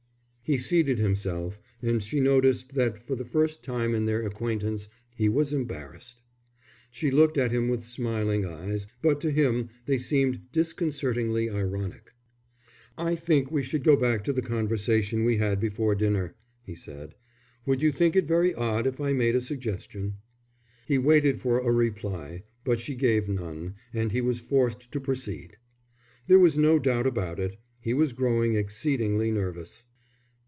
[0.43, 5.29] He seated himself, and she noticed that for the first time in their acquaintance, he
[5.29, 6.21] was embarrassed.
[6.89, 12.11] She looked at him with smiling eyes, but to him they seemed disconcertingly ironic.
[12.97, 17.15] "I think we should go back to the conversation we had before dinner," he said.
[17.65, 20.15] "Would you think it very odd if I made a suggestion?"
[20.85, 25.55] He waited for a reply, but she gave none, and he was forced to proceed.
[26.27, 29.85] There was no doubt about it, he was growing exceedingly nervous.